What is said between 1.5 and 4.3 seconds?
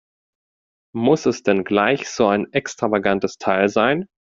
gleich so ein extravagantes Teil sein?